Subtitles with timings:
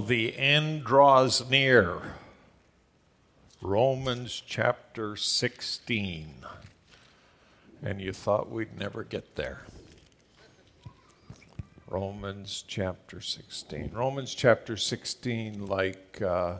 [0.00, 2.00] The end draws near.
[3.60, 6.34] Romans chapter 16.
[7.82, 9.62] And you thought we'd never get there.
[11.86, 13.90] Romans chapter 16.
[13.92, 16.56] Romans chapter 16, like uh,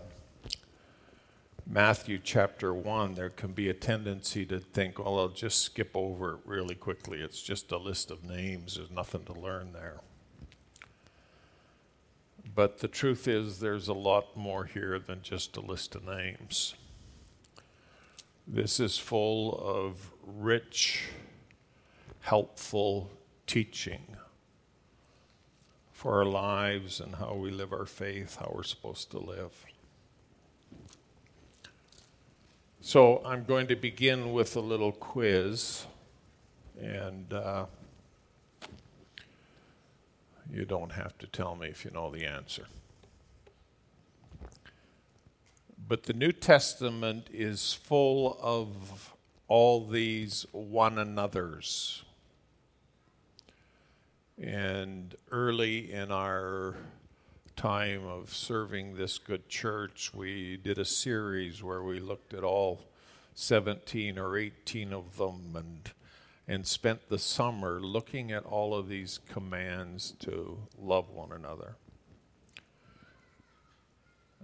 [1.67, 6.35] Matthew chapter 1, there can be a tendency to think, well, I'll just skip over
[6.35, 7.21] it really quickly.
[7.21, 10.01] It's just a list of names, there's nothing to learn there.
[12.55, 16.75] But the truth is, there's a lot more here than just a list of names.
[18.47, 21.09] This is full of rich,
[22.21, 23.11] helpful
[23.47, 24.17] teaching
[25.93, 29.53] for our lives and how we live our faith, how we're supposed to live.
[32.83, 35.87] So I'm going to begin with a little quiz,
[36.79, 37.65] and uh,
[40.53, 42.67] you don't have to tell me if you know the answer.
[45.87, 49.15] But the New Testament is full of
[49.49, 52.03] all these one another's.
[54.41, 56.75] And early in our
[57.57, 62.81] time of serving this good church, we did a series where we looked at all
[63.35, 65.91] 17 or 18 of them and
[66.47, 71.77] and spent the summer looking at all of these commands to love one another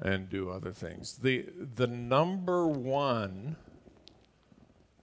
[0.00, 1.18] and do other things.
[1.18, 3.56] The, the number one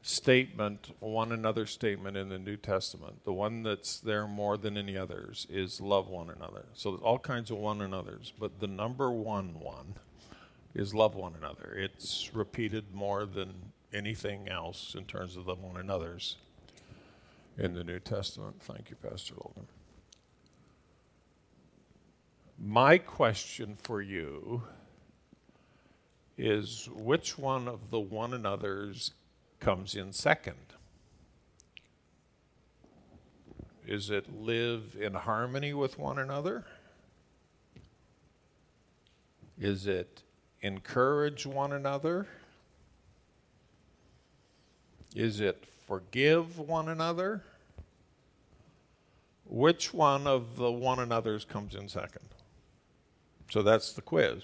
[0.01, 4.97] statement, one another statement in the New Testament, the one that's there more than any
[4.97, 6.65] others, is love one another.
[6.73, 9.95] So there's all kinds of one another's, but the number one one
[10.73, 11.75] is love one another.
[11.77, 13.53] It's repeated more than
[13.93, 16.37] anything else in terms of the one another's
[17.57, 18.61] in the New Testament.
[18.61, 19.67] Thank you, Pastor Logan.
[22.59, 24.63] My question for you
[26.37, 29.11] is which one of the one another's
[29.59, 30.55] comes in second?
[33.87, 36.65] Is it live in harmony with one another?
[39.59, 40.23] Is it
[40.61, 42.27] encourage one another?
[45.15, 47.43] Is it forgive one another?
[49.45, 52.27] Which one of the one another's comes in second?
[53.49, 54.43] So that's the quiz.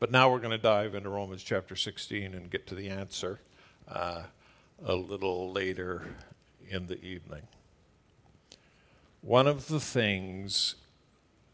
[0.00, 3.38] But now we're going to dive into Romans chapter 16 and get to the answer
[3.88, 4.24] uh,
[4.84, 6.02] a little later
[6.68, 7.42] in the evening.
[9.20, 10.74] One of the things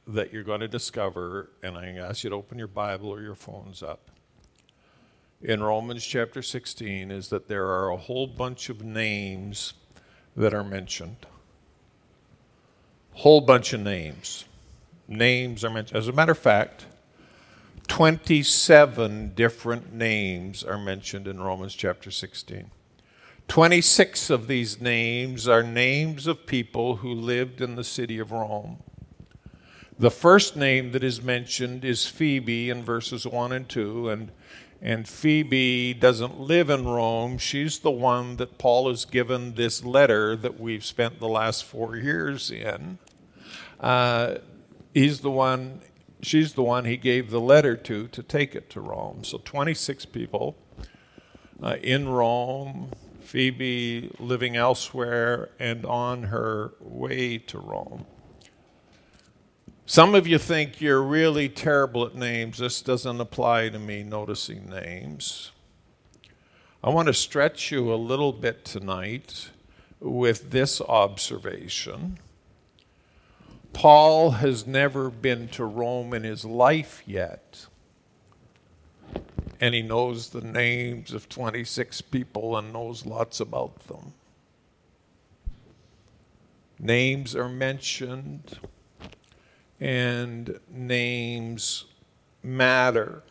[0.06, 3.34] that you're going to discover, and I ask you to open your Bible or your
[3.34, 4.10] phones up,
[5.42, 9.74] in Romans chapter 16 is that there are a whole bunch of names
[10.36, 11.26] that are mentioned.
[13.12, 14.44] Whole bunch of names.
[15.06, 15.96] Names are mentioned.
[15.96, 16.86] As a matter of fact,
[17.86, 22.70] 27 different names are mentioned in Romans chapter 16.
[23.48, 28.78] 26 of these names are names of people who lived in the city of Rome.
[29.98, 34.30] The first name that is mentioned is Phoebe in verses 1 and 2, and
[34.80, 37.38] and Phoebe doesn't live in Rome.
[37.38, 41.96] She's the one that Paul has given this letter that we've spent the last four
[41.96, 42.98] years in.
[43.80, 44.36] Uh,
[44.94, 45.80] he's the one,
[46.22, 49.24] she's the one he gave the letter to to take it to Rome.
[49.24, 50.56] So 26 people
[51.62, 58.06] uh, in Rome, Phoebe living elsewhere, and on her way to Rome.
[59.90, 62.58] Some of you think you're really terrible at names.
[62.58, 65.50] This doesn't apply to me, noticing names.
[66.84, 69.48] I want to stretch you a little bit tonight
[69.98, 72.18] with this observation.
[73.72, 77.64] Paul has never been to Rome in his life yet,
[79.58, 84.12] and he knows the names of 26 people and knows lots about them.
[86.78, 88.58] Names are mentioned
[89.80, 91.84] and names
[92.42, 93.22] matter.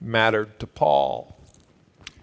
[0.00, 1.36] Mattered to Paul.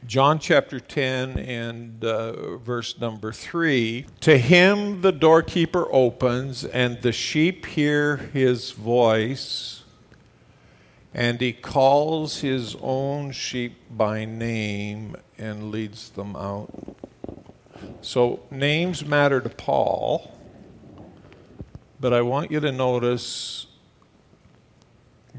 [0.05, 7.11] John chapter 10 and uh, verse number 3 To him the doorkeeper opens, and the
[7.11, 9.83] sheep hear his voice,
[11.13, 16.69] and he calls his own sheep by name and leads them out.
[18.01, 20.36] So, names matter to Paul,
[21.99, 23.67] but I want you to notice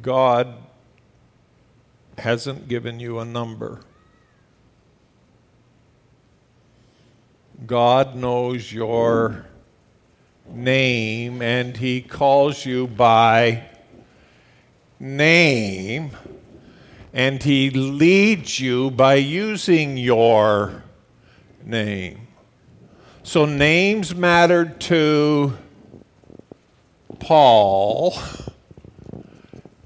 [0.03, 0.55] God
[2.19, 3.81] hasn't given you a number.
[7.67, 9.47] God knows your
[10.49, 13.65] name and He calls you by
[14.99, 16.11] name
[17.13, 20.85] and He leads you by using your
[21.65, 22.29] name.
[23.23, 25.57] So names mattered to
[27.21, 28.19] Paul,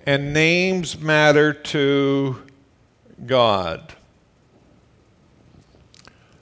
[0.06, 2.42] and names matter to
[3.26, 3.94] God.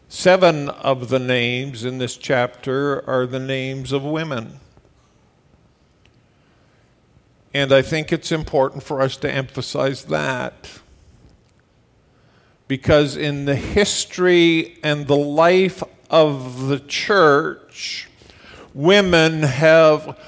[0.09, 4.59] Seven of the names in this chapter are the names of women.
[7.55, 10.81] And I think it's important for us to emphasize that.
[12.69, 18.09] Because in the history and the life of the church,
[18.75, 20.19] women have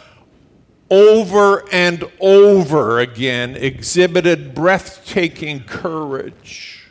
[0.93, 6.87] over and over again exhibited breathtaking courage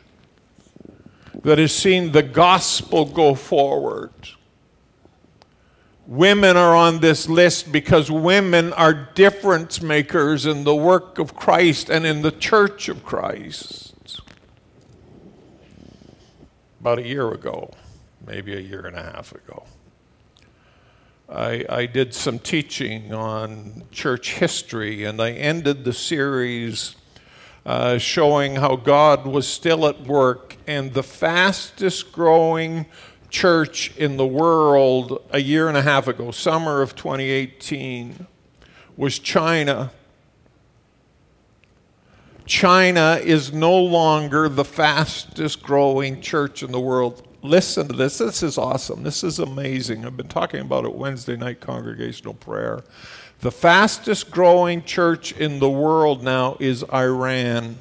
[1.44, 4.10] that has seen the gospel go forward.
[6.08, 11.88] Women are on this list because women are difference makers in the work of Christ
[11.88, 14.20] and in the church of Christ.
[16.80, 17.70] About a year ago,
[18.26, 19.62] maybe a year and a half ago.
[21.32, 26.94] I, I, did some teaching on church history, and I ended the series
[27.64, 32.84] uh, showing how God was still at work, and the fastest growing
[33.30, 38.26] church in the world a year and a half ago, summer of 2018,
[38.98, 39.90] was China.
[42.44, 48.18] China is no longer the fastest growing church in the world listen to this.
[48.18, 49.02] This is awesome.
[49.02, 50.06] This is amazing.
[50.06, 52.84] I've been talking about it Wednesday night congregational prayer.
[53.40, 57.76] The fastest growing church in the world now is Iran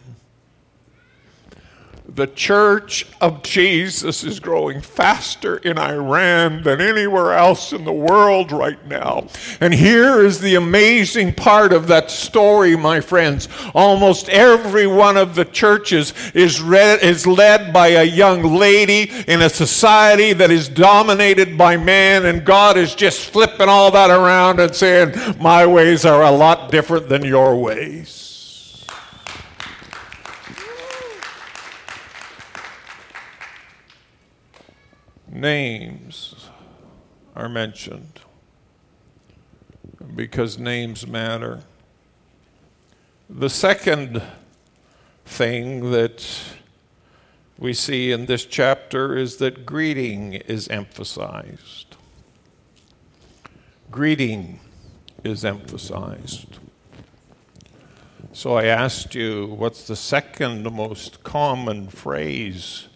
[2.07, 8.51] the church of Jesus is growing faster in Iran than anywhere else in the world
[8.51, 9.27] right now.
[9.61, 13.47] And here is the amazing part of that story, my friends.
[13.73, 19.41] Almost every one of the churches is, read, is led by a young lady in
[19.41, 24.59] a society that is dominated by man, and God is just flipping all that around
[24.59, 28.30] and saying, My ways are a lot different than your ways.
[35.31, 36.49] Names
[37.35, 38.19] are mentioned
[40.15, 41.61] because names matter.
[43.29, 44.21] The second
[45.25, 46.27] thing that
[47.57, 51.95] we see in this chapter is that greeting is emphasized.
[53.89, 54.59] Greeting
[55.23, 56.59] is emphasized.
[58.33, 62.87] So I asked you, what's the second most common phrase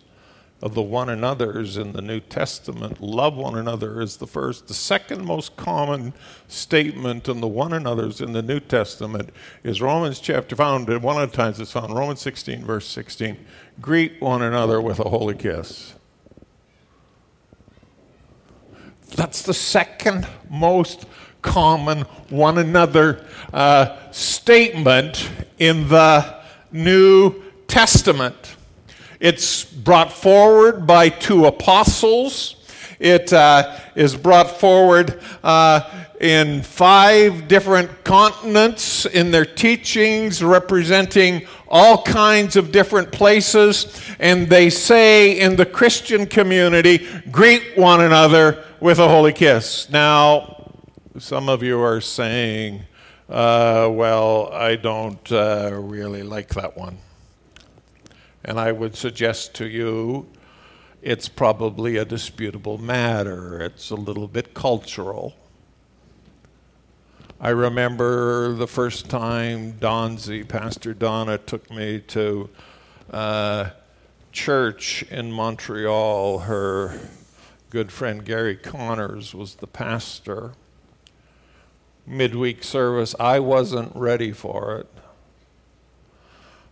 [0.61, 3.01] of the one another's in the New Testament.
[3.01, 4.67] Love one another is the first.
[4.67, 6.13] The second most common
[6.47, 9.31] statement in the one another's in the New Testament
[9.63, 13.37] is Romans chapter found, one of the times it's found, Romans 16, verse 16.
[13.81, 15.93] Greet one another with a holy kiss.
[19.15, 21.05] That's the second most
[21.41, 26.41] common one another uh, statement in the
[26.71, 28.54] New Testament.
[29.19, 32.55] It's brought forward by two apostles.
[32.99, 35.81] It uh, is brought forward uh,
[36.19, 44.01] in five different continents in their teachings, representing all kinds of different places.
[44.19, 49.89] And they say in the Christian community, greet one another with a holy kiss.
[49.89, 50.71] Now,
[51.17, 52.81] some of you are saying,
[53.29, 56.97] uh, well, I don't uh, really like that one.
[58.47, 60.27] And I would suggest to you
[61.01, 63.59] it's probably a disputable matter.
[63.59, 65.35] It's a little bit cultural.
[67.39, 72.49] I remember the first time Donzi, Pastor Donna, took me to
[73.09, 73.71] uh,
[74.31, 76.39] church in Montreal.
[76.39, 76.99] Her
[77.71, 80.53] good friend Gary Connors was the pastor.
[82.05, 84.94] Midweek service, I wasn't ready for it.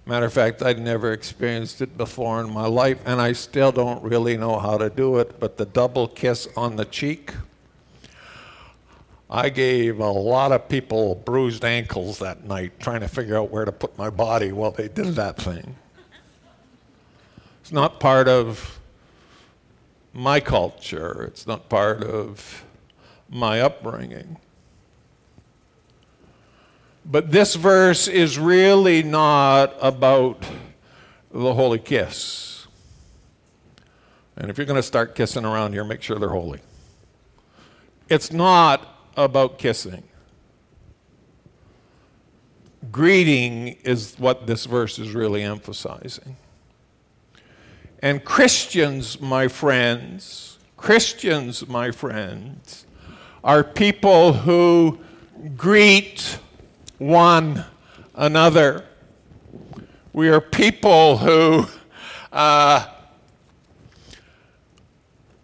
[0.05, 4.03] Matter of fact, I'd never experienced it before in my life, and I still don't
[4.03, 5.39] really know how to do it.
[5.39, 7.31] But the double kiss on the cheek,
[9.29, 13.63] I gave a lot of people bruised ankles that night trying to figure out where
[13.63, 15.77] to put my body while they did that thing.
[17.61, 18.79] It's not part of
[20.11, 22.65] my culture, it's not part of
[23.29, 24.37] my upbringing.
[27.05, 30.45] But this verse is really not about
[31.31, 32.67] the holy kiss.
[34.37, 36.59] And if you're going to start kissing around here, make sure they're holy.
[38.09, 40.03] It's not about kissing.
[42.91, 46.35] Greeting is what this verse is really emphasizing.
[48.01, 52.85] And Christians, my friends, Christians, my friends,
[53.43, 54.99] are people who
[55.55, 56.39] greet
[56.97, 57.65] one
[58.15, 58.85] another.
[60.13, 61.67] We are people who
[62.31, 62.87] uh,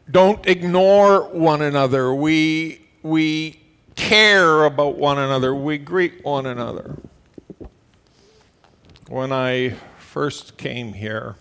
[0.10, 2.14] don't ignore one another.
[2.14, 3.60] We, we
[3.96, 5.54] care about one another.
[5.54, 6.98] We greet one another.
[9.08, 11.36] When I first came here,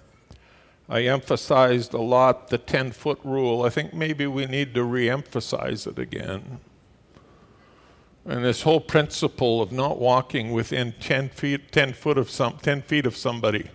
[0.89, 3.63] I emphasized a lot the 10 foot rule.
[3.63, 6.61] I think maybe we need to re emphasize it again.
[8.29, 12.83] And this whole principle of not walking within 10 feet, 10 foot of some, 10
[12.83, 13.71] feet of somebody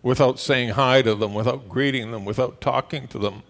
[0.00, 3.42] without saying hi to them, without greeting them, without talking to them.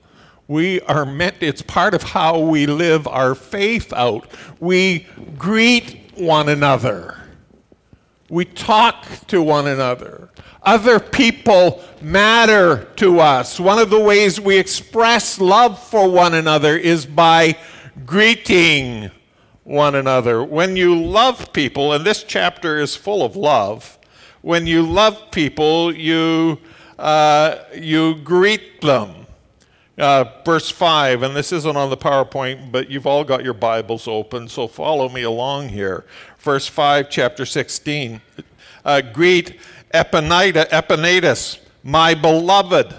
[0.49, 4.26] We are meant, it's part of how we live our faith out.
[4.61, 7.19] We greet one another.
[8.31, 10.31] We talk to one another.
[10.62, 13.61] Other people matter to us.
[13.61, 17.59] One of the ways we express love for one another is by
[18.07, 19.11] greeting
[19.64, 20.44] one another.
[20.44, 23.99] When you love people, and this chapter is full of love,
[24.42, 26.59] when you love people, you,
[26.99, 29.26] uh, you greet them.
[29.97, 34.09] Uh, verse 5, and this isn't on the PowerPoint, but you've all got your Bibles
[34.09, 36.04] open, so follow me along here.
[36.38, 38.21] Verse 5, chapter 16.
[38.85, 39.59] Uh, greet
[39.94, 42.94] Epaenetus, Epaenetus, my beloved.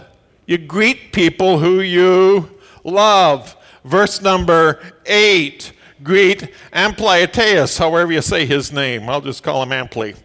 [0.47, 2.49] You greet people who you
[2.83, 3.55] love.
[3.83, 5.73] Verse number 8
[6.05, 9.09] Greet Ampliateus, however you say his name.
[9.09, 10.15] I'll just call him Ampli.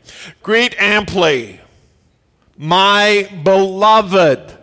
[0.43, 1.59] Greet Ampli,
[2.59, 4.59] my beloved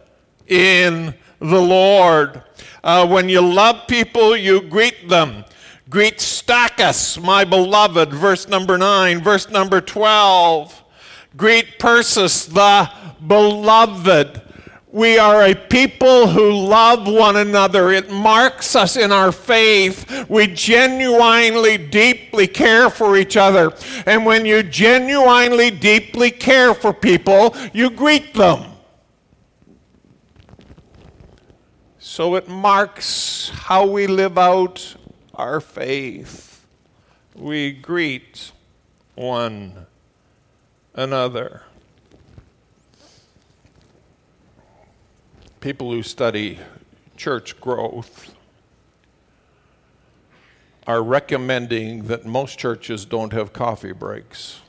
[0.45, 2.43] in the Lord.
[2.83, 5.43] Uh, when you love people, you greet them.
[5.89, 9.23] Greet Stachys, my beloved, verse number 9.
[9.23, 10.83] Verse number 12.
[11.35, 12.91] Greet Persis, the
[13.25, 14.43] beloved.
[14.97, 17.91] We are a people who love one another.
[17.91, 20.27] It marks us in our faith.
[20.27, 23.73] We genuinely, deeply care for each other.
[24.07, 28.71] And when you genuinely, deeply care for people, you greet them.
[31.99, 34.95] So it marks how we live out
[35.35, 36.65] our faith.
[37.35, 38.51] We greet
[39.13, 39.85] one
[40.95, 41.66] another.
[45.59, 46.59] People who study
[47.15, 48.33] church growth
[50.85, 54.61] are recommending that most churches don't have coffee breaks.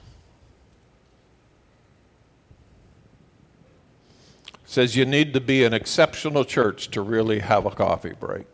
[4.68, 8.47] says you need to be an exceptional church to really have a coffee break.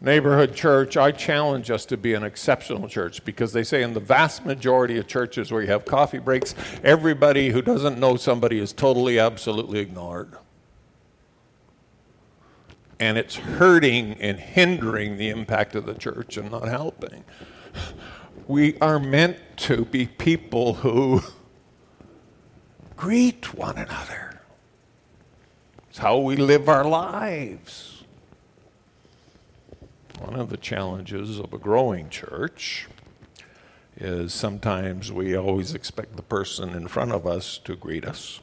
[0.00, 4.00] Neighborhood church, I challenge us to be an exceptional church because they say in the
[4.00, 8.74] vast majority of churches where you have coffee breaks, everybody who doesn't know somebody is
[8.74, 10.36] totally, absolutely ignored.
[13.00, 17.24] And it's hurting and hindering the impact of the church and not helping.
[18.46, 21.22] We are meant to be people who
[22.96, 24.40] greet one another.
[25.88, 27.95] It's how we live our lives.
[30.20, 32.86] One of the challenges of a growing church
[33.96, 38.40] is sometimes we always expect the person in front of us to greet us.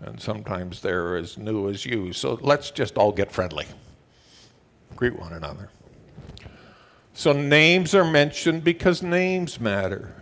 [0.00, 2.12] And sometimes they're as new as you.
[2.14, 3.66] So let's just all get friendly.
[4.96, 5.68] Greet one another.
[7.12, 10.14] So names are mentioned because names matter.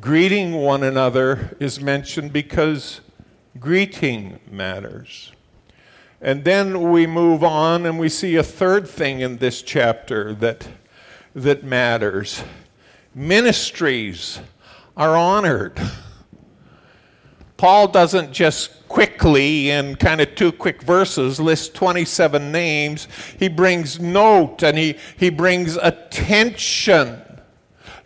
[0.00, 3.00] Greeting one another is mentioned because
[3.58, 5.32] greeting matters.
[6.26, 10.66] And then we move on and we see a third thing in this chapter that,
[11.36, 12.42] that matters.
[13.14, 14.40] Ministries
[14.96, 15.80] are honored.
[17.56, 23.06] Paul doesn't just quickly, in kind of two quick verses, list 27 names.
[23.38, 27.22] He brings note and he, he brings attention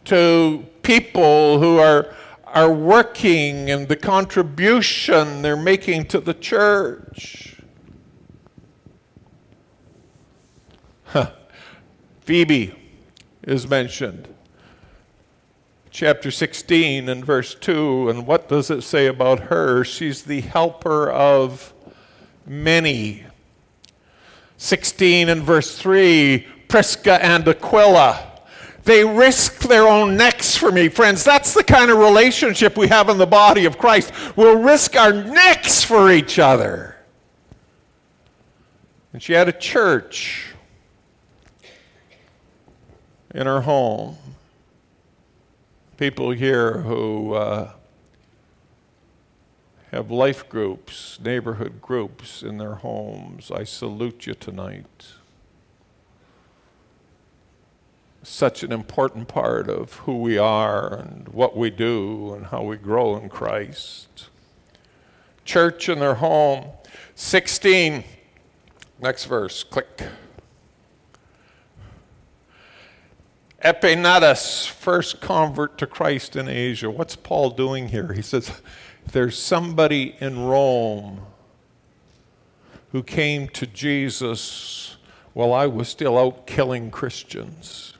[0.04, 7.49] to people who are, are working and the contribution they're making to the church.
[12.30, 12.72] Phoebe
[13.42, 14.32] is mentioned.
[15.90, 18.08] Chapter 16 and verse 2.
[18.08, 19.82] And what does it say about her?
[19.82, 21.74] She's the helper of
[22.46, 23.24] many.
[24.58, 28.24] 16 and verse 3 Prisca and Aquila.
[28.84, 30.88] They risk their own necks for me.
[30.88, 34.12] Friends, that's the kind of relationship we have in the body of Christ.
[34.36, 36.94] We'll risk our necks for each other.
[39.12, 40.49] And she had a church
[43.34, 44.16] in her home.
[45.96, 47.72] People here who uh,
[49.90, 55.12] have life groups, neighborhood groups in their homes, I salute you tonight.
[58.22, 62.76] Such an important part of who we are and what we do and how we
[62.76, 64.28] grow in Christ.
[65.44, 66.66] Church in their home.
[67.14, 68.04] 16.
[69.00, 69.64] Next verse.
[69.64, 70.02] Click.
[73.62, 76.90] Epaenetus, first convert to Christ in Asia.
[76.90, 78.14] What's Paul doing here?
[78.14, 78.62] He says,
[79.12, 81.26] There's somebody in Rome
[82.92, 84.96] who came to Jesus
[85.34, 87.94] while I was still out killing Christians.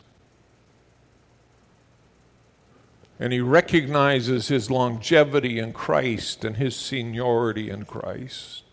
[3.19, 8.65] And he recognizes his longevity in Christ and his seniority in Christ.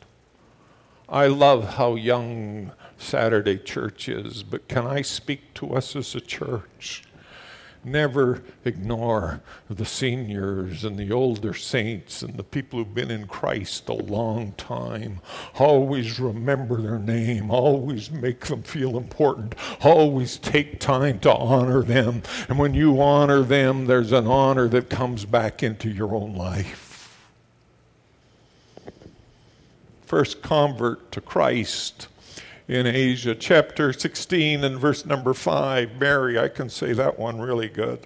[1.10, 6.21] I love how young Saturday church is, but can I speak to us as a
[6.21, 7.03] church?
[7.83, 13.87] Never ignore the seniors and the older saints and the people who've been in Christ
[13.87, 15.21] a long time.
[15.57, 17.49] Always remember their name.
[17.49, 19.55] Always make them feel important.
[19.81, 22.23] Always take time to honor them.
[22.49, 27.25] And when you honor them, there's an honor that comes back into your own life.
[30.05, 32.07] First convert to Christ
[32.67, 36.00] in Asia, chapter 16 and verse number 5.
[36.00, 38.05] Mary, I can say that one really good.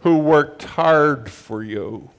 [0.00, 2.10] Who worked hard for you.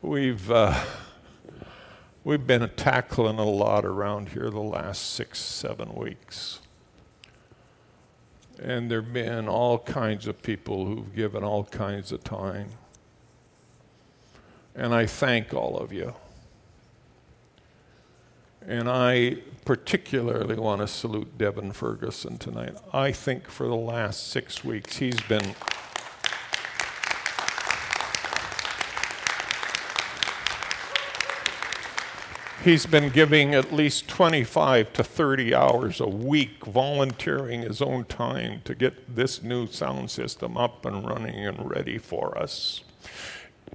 [0.00, 0.84] We've, uh,
[2.22, 6.60] we've been tackling a lot around here the last six, seven weeks.
[8.62, 12.68] And there have been all kinds of people who've given all kinds of time.
[14.76, 16.14] And I thank all of you.
[18.66, 22.76] And I particularly want to salute Devin Ferguson tonight.
[22.92, 25.54] I think for the last six weeks, he's been.
[32.62, 38.62] He's been giving at least 25 to 30 hours a week, volunteering his own time
[38.64, 42.80] to get this new sound system up and running and ready for us.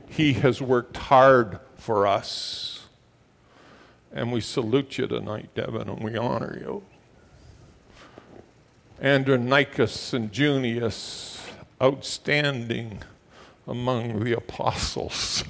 [0.07, 2.78] He has worked hard for us.
[4.11, 6.83] And we salute you tonight, Devin, and we honor you.
[9.01, 11.41] Andronicus and Junius,
[11.81, 13.01] outstanding
[13.67, 15.43] among the apostles.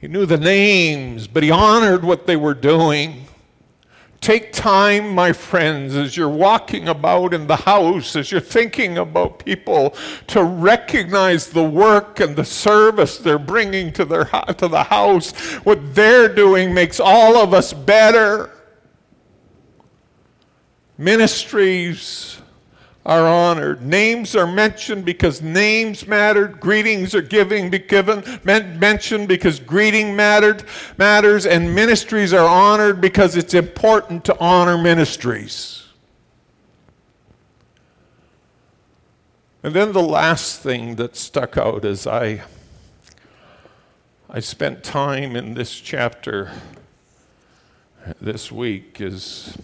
[0.00, 3.26] He knew the names, but he honored what they were doing.
[4.28, 9.42] Take time, my friends, as you're walking about in the house, as you're thinking about
[9.42, 9.94] people,
[10.26, 15.32] to recognize the work and the service they're bringing to, their, to the house.
[15.64, 18.50] What they're doing makes all of us better.
[20.98, 22.42] Ministries
[23.06, 23.82] are honored.
[23.82, 26.60] Names are mentioned because names mattered.
[26.60, 30.64] Greetings are giving, given, mentioned because greeting mattered,
[30.98, 31.46] matters.
[31.46, 35.86] And ministries are honored because it's important to honor ministries.
[39.62, 42.42] And then the last thing that stuck out as I,
[44.30, 46.52] I spent time in this chapter
[48.20, 49.56] this week is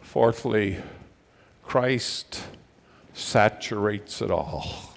[0.00, 0.78] fourthly,
[1.66, 2.44] Christ
[3.12, 4.94] saturates it all.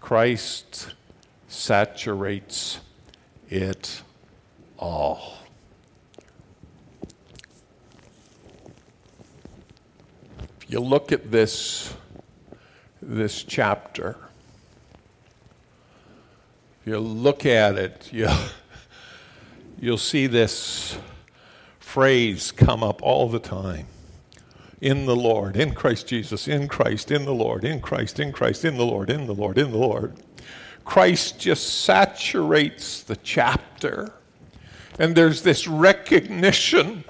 [0.00, 0.92] Christ
[1.46, 2.80] saturates
[3.48, 4.02] it
[4.76, 5.34] all.
[10.60, 11.94] If you look at this,
[13.00, 14.16] this chapter,
[16.80, 18.28] if you look at it, you,
[19.80, 20.98] you'll see this
[21.78, 23.86] phrase come up all the time
[24.80, 28.64] in the Lord, in Christ Jesus, in Christ, in the Lord, in Christ, in Christ,
[28.64, 30.14] in the Lord, in the Lord, in the Lord.
[30.84, 34.12] Christ just saturates the chapter.
[34.98, 37.04] And there's this recognition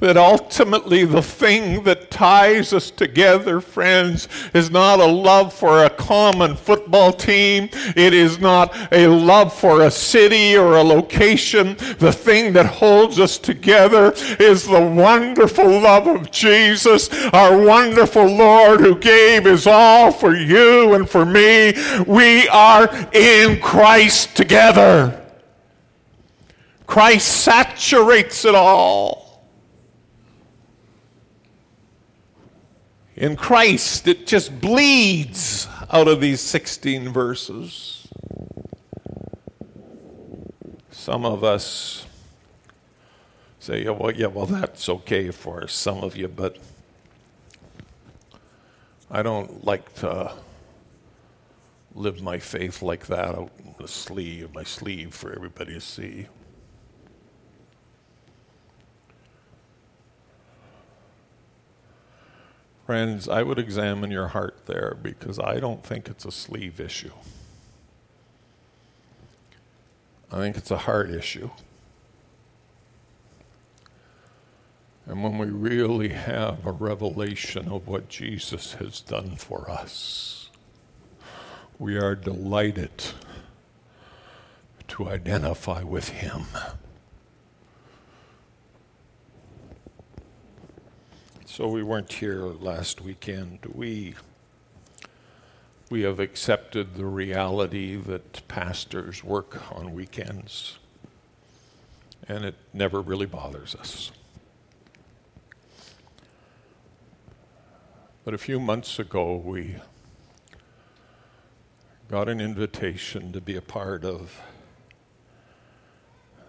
[0.00, 5.90] that ultimately the thing that ties us together, friends, is not a love for a
[5.90, 7.68] common football team.
[7.96, 11.76] It is not a love for a city or a location.
[11.98, 18.80] The thing that holds us together is the wonderful love of Jesus, our wonderful Lord
[18.80, 21.74] who gave his all for you and for me.
[22.06, 25.24] We are in Christ together.
[26.86, 29.27] Christ saturates it all.
[33.18, 38.06] In Christ, it just bleeds out of these 16 verses.
[40.92, 42.06] Some of us
[43.58, 46.58] say, yeah, well, yeah, well, that's okay for some of you, but
[49.10, 50.32] I don't like to
[51.96, 56.28] live my faith like that out in the sleeve, my sleeve for everybody to see.
[62.88, 67.12] Friends, I would examine your heart there because I don't think it's a sleeve issue.
[70.32, 71.50] I think it's a heart issue.
[75.04, 80.48] And when we really have a revelation of what Jesus has done for us,
[81.78, 83.04] we are delighted
[84.88, 86.44] to identify with Him.
[91.58, 93.58] So we weren't here last weekend.
[93.74, 94.14] We
[95.90, 100.78] we have accepted the reality that pastors work on weekends,
[102.28, 104.12] and it never really bothers us.
[108.24, 109.78] But a few months ago, we
[112.08, 114.40] got an invitation to be a part of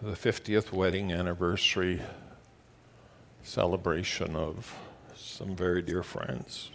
[0.04, 2.00] the 50th wedding anniversary
[3.41, 4.72] celebration of
[5.19, 6.71] some very dear friends.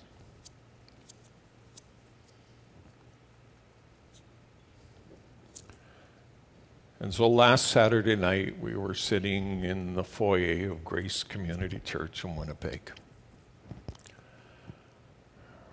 [7.01, 12.25] And so last Saturday night, we were sitting in the foyer of Grace Community Church
[12.25, 12.93] in Winnipeg,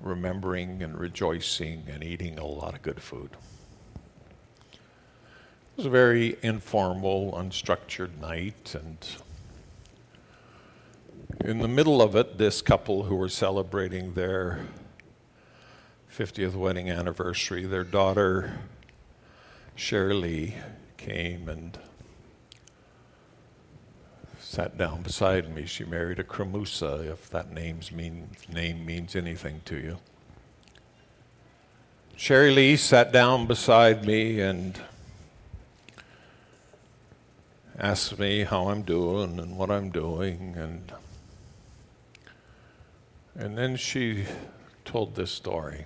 [0.01, 3.29] remembering and rejoicing and eating a lot of good food.
[4.73, 8.97] It was a very informal, unstructured night, and
[11.43, 14.59] in the middle of it, this couple who were celebrating their
[16.15, 18.59] 50th wedding anniversary, their daughter,
[19.75, 20.55] Shirley,
[20.97, 21.77] came and
[24.39, 25.65] sat down beside me.
[25.65, 29.97] She married a Cremusa, if that name's mean, name means anything to you.
[32.15, 34.79] Sherry Lee sat down beside me and
[37.79, 40.91] asked me how I'm doing and what I'm doing and
[43.37, 44.25] and then she
[44.85, 45.85] told this story.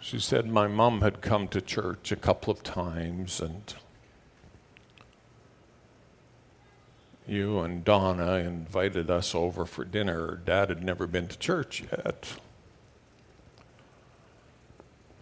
[0.00, 3.74] She said, My mom had come to church a couple of times, and
[7.28, 10.40] you and Donna invited us over for dinner.
[10.44, 12.34] Dad had never been to church yet.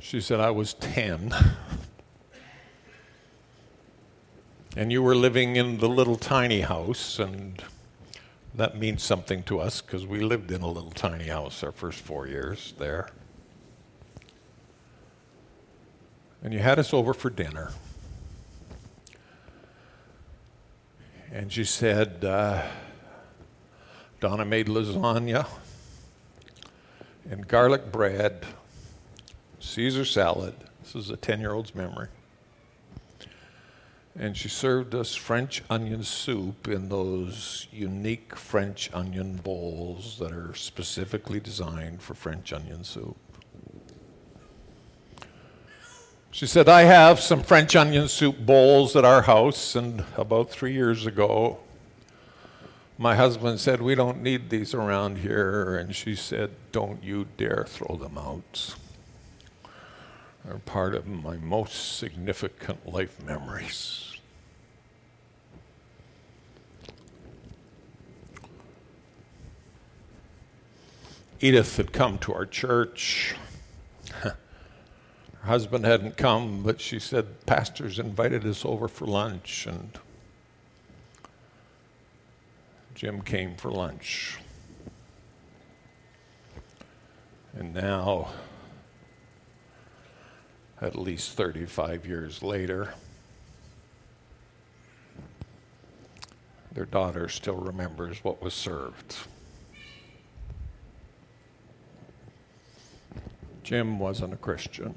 [0.00, 1.34] She said, I was 10.
[4.76, 7.62] and you were living in the little tiny house, and
[8.58, 12.00] that means something to us because we lived in a little tiny house our first
[12.00, 13.08] four years there.
[16.42, 17.70] And you had us over for dinner.
[21.30, 22.66] And she said, uh,
[24.18, 25.46] Donna made lasagna
[27.30, 28.44] and garlic bread,
[29.60, 30.54] Caesar salad.
[30.82, 32.08] This is a 10 year old's memory
[34.18, 40.54] and she served us French onion soup in those unique French onion bowls that are
[40.54, 43.16] specifically designed for French onion soup.
[46.32, 50.72] She said, I have some French onion soup bowls at our house, and about three
[50.72, 51.58] years ago,
[52.98, 55.76] my husband said, We don't need these around here.
[55.76, 58.74] And she said, Don't you dare throw them out.
[60.44, 64.07] They're part of my most significant life memories.
[71.40, 73.36] Edith had come to our church.
[74.10, 74.36] Her
[75.44, 79.96] husband hadn't come, but she said, Pastors invited us over for lunch, and
[82.96, 84.38] Jim came for lunch.
[87.56, 88.30] And now,
[90.80, 92.94] at least 35 years later,
[96.72, 99.16] their daughter still remembers what was served.
[103.68, 104.94] Jim wasn't a Christian.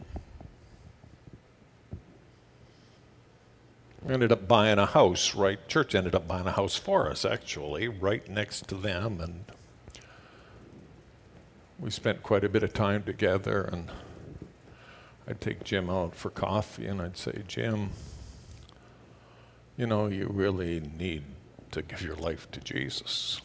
[4.02, 5.60] We ended up buying a house, right?
[5.68, 9.20] Church ended up buying a house for us, actually, right next to them.
[9.20, 9.44] And
[11.80, 13.64] we spent quite a bit of time together.
[13.70, 13.90] And
[15.28, 17.90] I'd take Jim out for coffee and I'd say, Jim,
[19.76, 21.24] you know, you really need
[21.72, 23.42] to give your life to Jesus.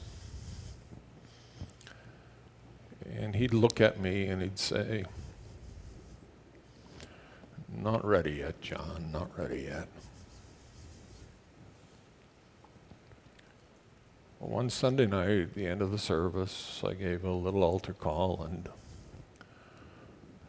[3.14, 5.04] And he'd look at me and he'd say,
[7.74, 9.88] Not ready yet, John, not ready yet.
[14.40, 17.92] Well, one Sunday night, at the end of the service, I gave a little altar
[17.92, 18.68] call, and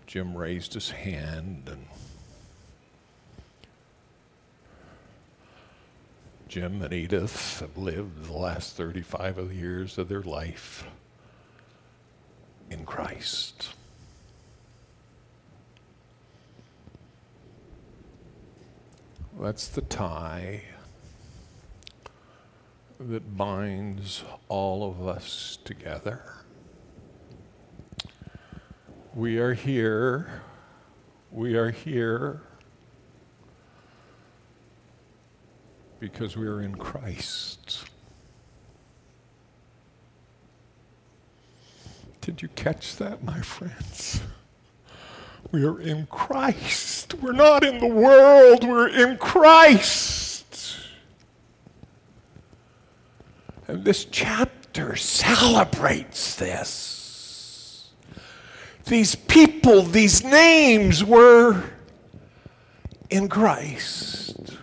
[0.08, 1.86] Jim raised his hand, and
[6.48, 10.86] Jim and Edith have lived the last 35 of years of their life
[12.88, 13.76] Christ.
[19.40, 20.64] That's the tie
[23.00, 26.24] that binds all of us together.
[29.14, 30.42] We are here.
[31.32, 32.42] We are here
[36.00, 37.77] because we are in Christ.
[42.38, 44.22] Did you catch that, my friends?
[45.52, 47.16] We are in Christ.
[47.16, 50.78] We're not in the world, we're in Christ.
[53.68, 57.90] And this chapter celebrates this.
[58.86, 61.64] These people, these names were
[63.10, 64.60] in Christ.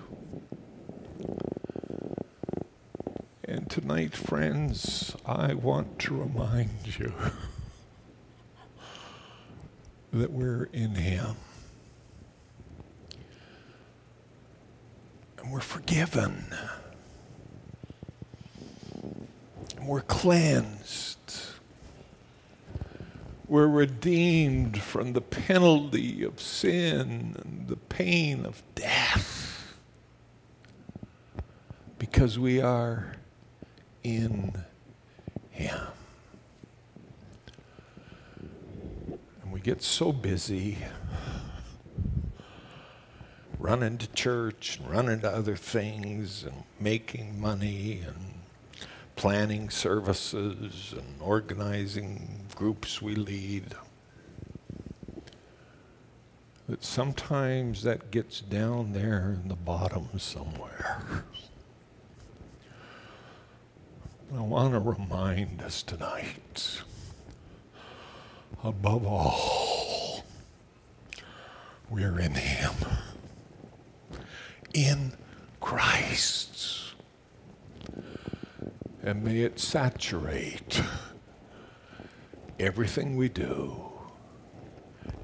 [3.43, 7.13] And tonight, friends, I want to remind you
[10.15, 11.37] that we're in Him.
[15.39, 16.47] And we're forgiven.
[19.77, 21.19] And we're cleansed.
[23.49, 29.75] We're redeemed from the penalty of sin and the pain of death
[31.99, 33.17] because we are
[34.03, 34.53] in
[35.51, 35.81] Him.
[39.43, 40.77] And we get so busy
[43.59, 48.35] running to church and running to other things and making money and
[49.17, 53.75] planning services and organizing groups we lead.
[56.69, 61.25] That sometimes that gets down there in the bottom somewhere.
[64.37, 66.83] I want to remind us tonight,
[68.63, 70.25] above all,
[71.91, 72.75] we're in Him,
[74.73, 75.13] in
[75.61, 76.95] Christ.
[79.03, 80.83] And may it saturate
[82.59, 83.93] everything we do,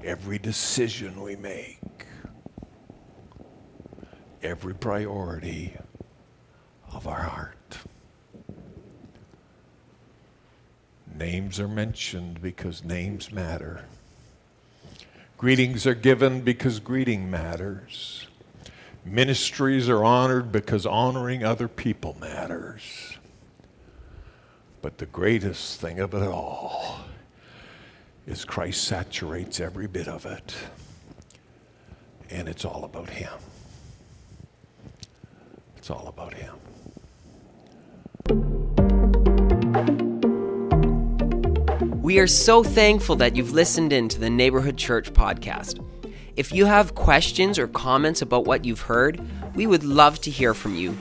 [0.03, 2.05] every decision we make,
[4.43, 5.75] every priority
[6.91, 7.57] of our heart.
[11.21, 13.85] Names are mentioned because names matter.
[15.37, 18.25] Greetings are given because greeting matters.
[19.05, 23.19] Ministries are honored because honoring other people matters.
[24.81, 27.01] But the greatest thing of it all
[28.25, 30.55] is Christ saturates every bit of it.
[32.31, 33.37] And it's all about Him.
[35.77, 36.55] It's all about Him.
[42.11, 45.81] We are so thankful that you've listened in to the Neighborhood Church podcast.
[46.35, 49.21] If you have questions or comments about what you've heard,
[49.55, 50.97] we would love to hear from you.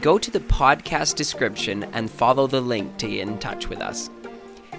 [0.00, 4.08] Go to the podcast description and follow the link to get in touch with us.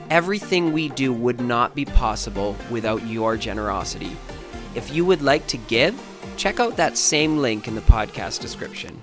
[0.10, 4.18] Everything we do would not be possible without your generosity.
[4.74, 5.96] If you would like to give,
[6.36, 9.00] check out that same link in the podcast description.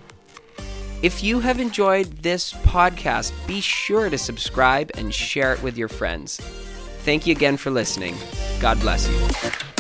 [1.01, 5.88] If you have enjoyed this podcast, be sure to subscribe and share it with your
[5.88, 6.40] friends.
[7.05, 8.15] Thank you again for listening.
[8.61, 9.72] God bless you.